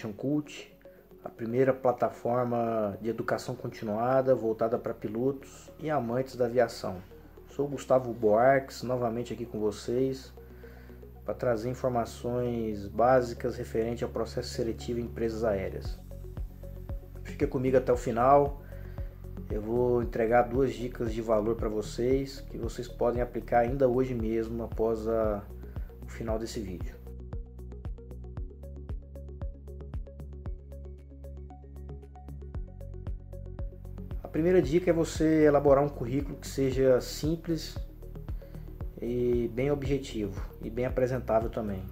[0.00, 0.72] Aviation Cult,
[1.22, 6.96] a primeira plataforma de educação continuada voltada para pilotos e amantes da aviação.
[7.48, 10.32] Sou Gustavo Boarques, novamente aqui com vocês
[11.24, 15.98] para trazer informações básicas referente ao processo seletivo em empresas aéreas.
[17.22, 18.62] Fica comigo até o final.
[19.50, 24.14] Eu vou entregar duas dicas de valor para vocês que vocês podem aplicar ainda hoje
[24.14, 25.42] mesmo após a,
[26.02, 27.00] o final desse vídeo.
[34.30, 37.76] Primeira dica é você elaborar um currículo que seja simples
[39.02, 41.82] e bem objetivo e bem apresentável também.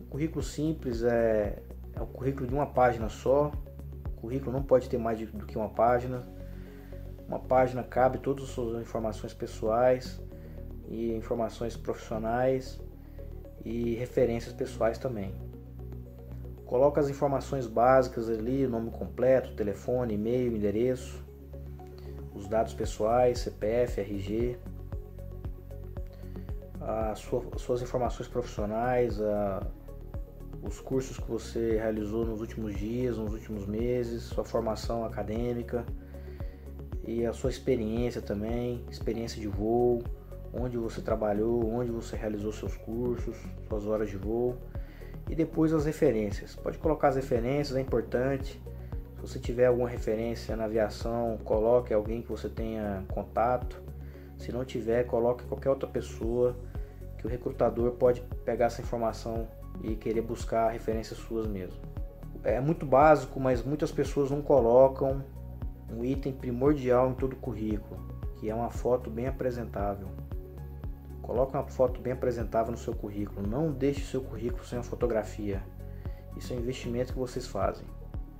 [0.00, 1.62] Um currículo simples é,
[1.94, 3.52] é um currículo de uma página só.
[4.06, 6.26] O currículo não pode ter mais do que uma página.
[7.28, 10.20] Uma página cabe todas as suas informações pessoais
[10.88, 12.80] e informações profissionais
[13.64, 15.34] e referências pessoais também.
[16.70, 21.20] Coloca as informações básicas ali, nome completo, telefone, e-mail, endereço,
[22.32, 24.56] os dados pessoais, CPF, RG,
[26.80, 29.66] as suas informações profissionais, a,
[30.62, 35.84] os cursos que você realizou nos últimos dias, nos últimos meses, sua formação acadêmica
[37.04, 40.04] e a sua experiência também, experiência de voo,
[40.54, 43.36] onde você trabalhou, onde você realizou seus cursos,
[43.68, 44.56] suas horas de voo
[45.30, 46.56] e depois as referências.
[46.56, 48.60] Pode colocar as referências, é importante.
[49.14, 53.80] Se você tiver alguma referência na aviação, coloque alguém que você tenha contato.
[54.36, 56.56] Se não tiver, coloque qualquer outra pessoa
[57.16, 59.46] que o recrutador pode pegar essa informação
[59.82, 61.80] e querer buscar referências suas mesmo.
[62.42, 65.22] É muito básico, mas muitas pessoas não colocam
[65.92, 68.00] um item primordial em todo o currículo,
[68.36, 70.08] que é uma foto bem apresentável.
[71.30, 73.46] Coloque uma foto bem apresentável no seu currículo.
[73.46, 75.62] Não deixe seu currículo sem uma fotografia.
[76.36, 77.86] Isso é um investimento que vocês fazem.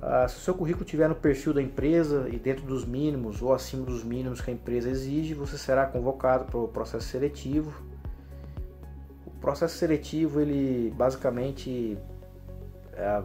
[0.00, 3.52] Ah, se o seu currículo estiver no perfil da empresa e dentro dos mínimos ou
[3.52, 7.74] acima dos mínimos que a empresa exige, você será convocado para o processo seletivo.
[9.26, 11.98] O processo seletivo, ele basicamente
[12.92, 13.20] é,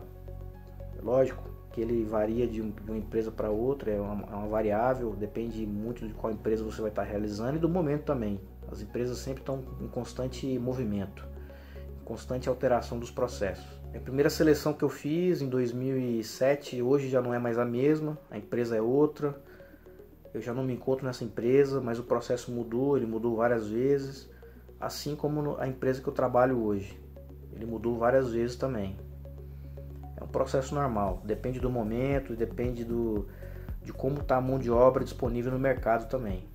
[1.03, 5.67] lógico que ele varia de, uma empresa para outra, é uma, é uma variável, depende
[5.67, 8.39] muito de qual empresa você vai estar realizando e do momento também.
[8.71, 11.27] As empresas sempre estão em constante movimento,
[12.01, 13.65] em constante alteração dos processos.
[13.93, 18.17] A primeira seleção que eu fiz em 2007, hoje já não é mais a mesma,
[18.29, 19.35] a empresa é outra.
[20.33, 24.29] Eu já não me encontro nessa empresa, mas o processo mudou, ele mudou várias vezes,
[24.79, 26.97] assim como a empresa que eu trabalho hoje.
[27.53, 28.95] Ele mudou várias vezes também.
[30.15, 33.27] É um processo normal, depende do momento, depende do,
[33.83, 36.50] de como está a mão de obra disponível no mercado também.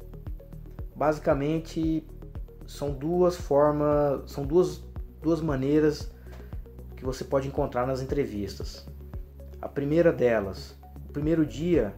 [0.96, 2.06] Basicamente
[2.66, 4.82] são duas formas, são duas,
[5.22, 6.10] duas maneiras
[6.96, 8.86] que você pode encontrar nas entrevistas.
[9.60, 10.74] A primeira delas,
[11.08, 11.94] o primeiro dia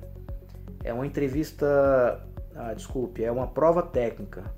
[0.82, 2.26] é uma entrevista,
[2.56, 4.52] ah, desculpe, é uma prova técnica.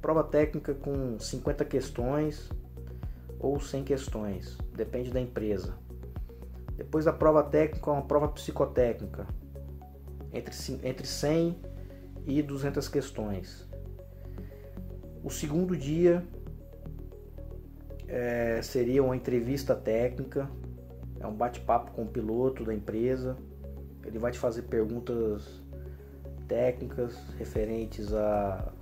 [0.00, 2.48] Prova técnica com 50 questões
[3.40, 5.74] ou 100 questões, depende da empresa.
[6.76, 9.26] Depois da prova técnica, uma prova psicotécnica,
[10.32, 11.60] entre, entre 100
[12.26, 13.69] e 200 questões.
[15.22, 16.24] O segundo dia
[18.08, 20.50] é, seria uma entrevista técnica,
[21.20, 23.36] é um bate-papo com o piloto da empresa.
[24.04, 25.62] Ele vai te fazer perguntas
[26.48, 28.72] técnicas referentes à,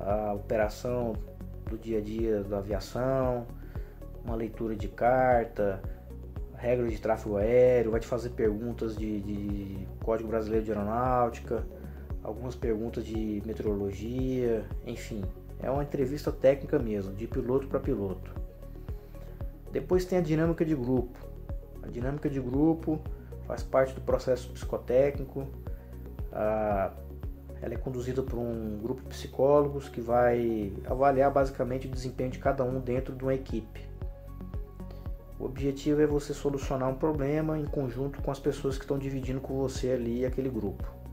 [0.00, 1.14] à operação
[1.70, 3.46] do dia a dia da aviação,
[4.24, 5.80] uma leitura de carta,
[6.56, 11.64] regras de tráfego aéreo, vai te fazer perguntas de, de Código Brasileiro de Aeronáutica
[12.24, 15.22] algumas perguntas de meteorologia, enfim,
[15.62, 18.34] é uma entrevista técnica mesmo, de piloto para piloto.
[19.70, 21.18] Depois tem a dinâmica de grupo.
[21.82, 22.98] A dinâmica de grupo
[23.46, 25.46] faz parte do processo psicotécnico.
[26.32, 32.38] ela é conduzida por um grupo de psicólogos que vai avaliar basicamente o desempenho de
[32.38, 33.86] cada um dentro de uma equipe.
[35.38, 39.40] O objetivo é você solucionar um problema em conjunto com as pessoas que estão dividindo
[39.40, 41.03] com você ali aquele grupo.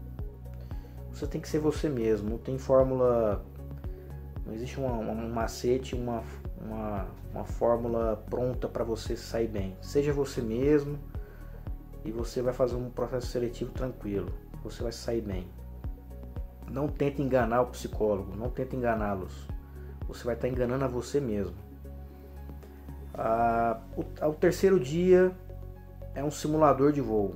[1.14, 3.44] Você tem que ser você mesmo, não tem fórmula.
[4.46, 6.24] Não existe uma, um macete, uma,
[6.60, 9.76] uma, uma fórmula pronta para você sair bem.
[9.82, 10.98] Seja você mesmo
[12.04, 14.34] e você vai fazer um processo seletivo tranquilo.
[14.64, 15.48] Você vai sair bem.
[16.70, 19.48] Não tente enganar o psicólogo, não tente enganá-los.
[20.08, 21.56] Você vai estar enganando a você mesmo.
[23.14, 25.36] Ah, o, o terceiro dia
[26.16, 27.36] é um simulador de voo.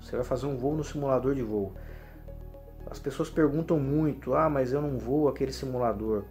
[0.00, 1.74] Você vai fazer um voo no simulador de voo.
[2.88, 6.24] As pessoas perguntam muito: ah, mas eu não vou aquele simulador.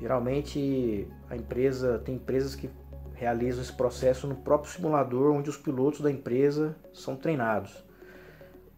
[0.00, 2.68] Geralmente a empresa tem empresas que
[3.14, 7.84] realizam esse processo no próprio simulador onde os pilotos da empresa são treinados.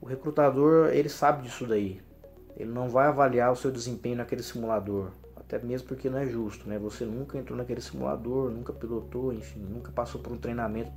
[0.00, 2.02] O recrutador ele sabe disso daí.
[2.56, 6.68] Ele não vai avaliar o seu desempenho naquele simulador, até mesmo porque não é justo,
[6.68, 6.78] né?
[6.78, 10.92] Você nunca entrou naquele simulador, nunca pilotou, enfim, nunca passou por um treinamento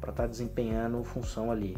[0.00, 1.76] para estar tá desempenhando função ali.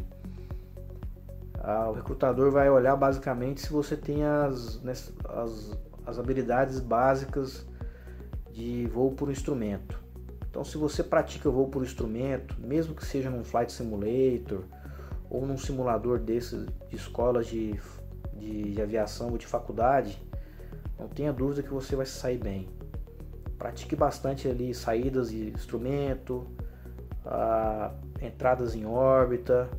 [1.69, 7.67] Ah, o recrutador vai olhar basicamente se você tem as, né, as, as habilidades básicas
[8.53, 10.01] de voo por instrumento.
[10.49, 14.63] Então, se você pratica voo por instrumento, mesmo que seja num flight simulator
[15.29, 17.77] ou num simulador desses de escolas de,
[18.33, 20.25] de, de aviação ou de faculdade,
[20.97, 22.69] não tenha dúvida que você vai sair bem.
[23.57, 26.47] Pratique bastante ali saídas de instrumento,
[27.25, 27.91] ah,
[28.21, 29.69] entradas em órbita,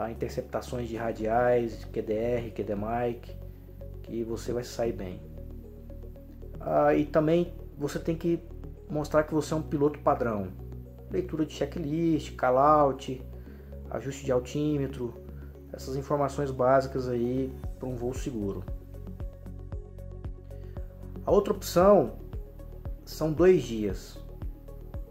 [0.00, 3.36] ah, interceptações de radiais, QDR, QDMIC,
[4.02, 5.20] que você vai sair bem.
[6.58, 8.40] Ah, e também você tem que
[8.88, 10.48] mostrar que você é um piloto padrão.
[11.10, 13.22] Leitura de checklist, callout,
[13.90, 15.14] ajuste de altímetro,
[15.72, 18.64] essas informações básicas aí para um voo seguro.
[21.26, 22.12] A outra opção
[23.04, 24.18] são dois dias.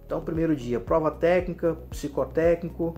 [0.06, 2.96] Então, primeiro dia, prova técnica, psicotécnico,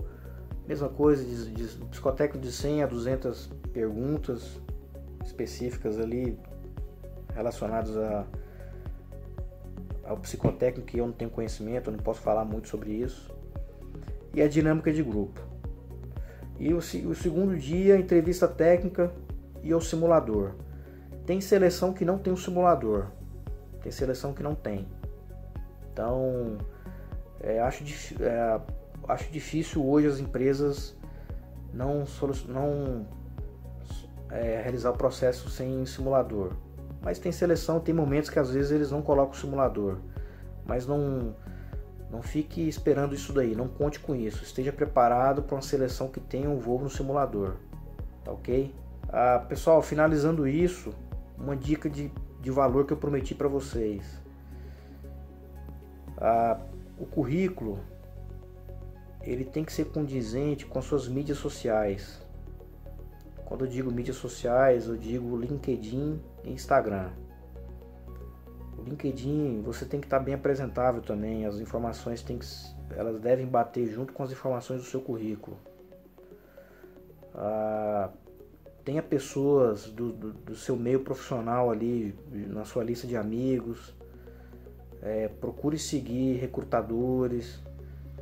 [0.66, 4.60] mesma coisa, de, de, psicotécnico de 100 a 200 perguntas
[5.24, 6.38] específicas ali
[7.34, 8.26] relacionadas a
[10.04, 13.30] ao psicotécnico que eu não tenho conhecimento, eu não posso falar muito sobre isso.
[14.34, 15.40] E a dinâmica de grupo.
[16.58, 19.12] E o, o segundo dia, entrevista técnica
[19.62, 20.54] e o simulador.
[21.26, 23.06] Tem seleção que não tem o simulador,
[23.82, 24.86] tem seleção que não tem.
[25.92, 26.58] Então,
[27.40, 27.84] é, acho,
[28.22, 28.60] é,
[29.08, 30.96] acho difícil hoje as empresas
[31.72, 32.04] não,
[32.48, 33.06] não
[34.30, 36.52] é, realizar o processo sem simulador.
[37.00, 39.98] Mas tem seleção, tem momentos que às vezes eles não colocam o simulador.
[40.64, 41.34] Mas não
[42.10, 44.44] não fique esperando isso daí, não conte com isso.
[44.44, 47.54] Esteja preparado para uma seleção que tenha um voo no simulador.
[48.22, 48.74] Tá ok?
[49.08, 50.92] Ah, pessoal, finalizando isso,
[51.38, 54.04] uma dica de, de valor que eu prometi para vocês.
[56.18, 56.60] Ah,
[56.98, 57.78] o currículo
[59.22, 62.20] ele tem que ser condizente com as suas mídias sociais.
[63.44, 67.10] Quando eu digo mídias sociais, eu digo LinkedIn e Instagram.
[68.78, 71.46] O LinkedIn, você tem que estar bem apresentável também.
[71.46, 72.46] As informações tem que,
[72.96, 75.56] elas devem bater junto com as informações do seu currículo.
[77.34, 78.10] Ah,
[78.84, 83.94] tenha pessoas do, do, do, seu meio profissional ali na sua lista de amigos.
[85.00, 87.60] É, procure seguir recrutadores,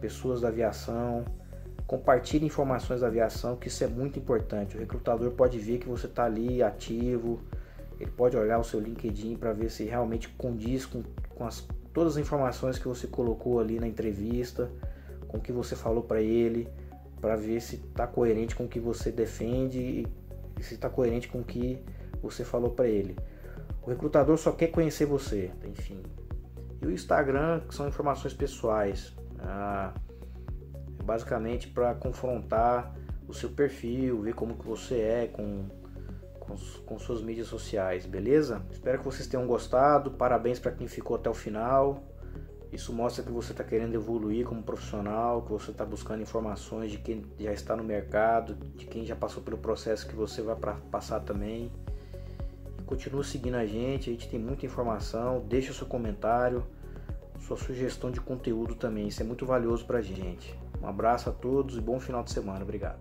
[0.01, 1.25] pessoas da aviação
[1.91, 4.77] Compartilhe informações da aviação, que isso é muito importante.
[4.77, 7.41] O recrutador pode ver que você está ali ativo,
[7.99, 12.13] ele pode olhar o seu LinkedIn para ver se realmente condiz com, com as, todas
[12.13, 14.71] as informações que você colocou ali na entrevista,
[15.27, 16.69] com o que você falou para ele,
[17.21, 21.41] para ver se está coerente com o que você defende e, se está coerente com
[21.41, 21.83] o que
[22.23, 23.17] você falou para ele.
[23.83, 26.01] O recrutador só quer conhecer você, enfim.
[26.81, 29.13] E o Instagram são informações pessoais.
[29.43, 29.95] Ah,
[31.05, 32.95] basicamente para confrontar
[33.27, 35.65] o seu perfil, ver como que você é com,
[36.39, 36.55] com,
[36.85, 38.63] com suas mídias sociais, beleza?
[38.71, 42.03] Espero que vocês tenham gostado, parabéns para quem ficou até o final.
[42.73, 46.99] Isso mostra que você está querendo evoluir como profissional, que você está buscando informações de
[46.99, 50.75] quem já está no mercado, de quem já passou pelo processo que você vai pra,
[50.91, 51.73] passar também.
[52.87, 55.45] Continua seguindo a gente, a gente tem muita informação.
[55.49, 56.65] Deixa seu comentário,
[57.47, 60.55] sua sugestão de conteúdo também, isso é muito valioso para a gente.
[60.83, 62.63] Um abraço a todos e bom final de semana.
[62.63, 62.99] Obrigado.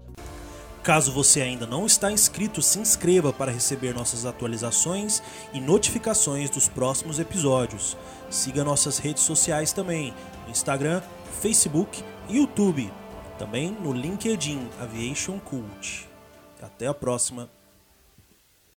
[0.82, 5.22] Caso você ainda não está inscrito, se inscreva para receber nossas atualizações
[5.54, 7.98] e notificações dos próximos episódios.
[8.30, 10.14] Siga nossas redes sociais também,
[10.48, 11.02] Instagram,
[11.42, 12.92] Facebook e YouTube.
[13.38, 16.10] Também no LinkedIn Aviation Cult.
[16.62, 17.59] Até a próxima.